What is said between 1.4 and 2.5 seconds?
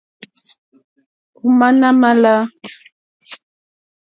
Ò má nà mà lá.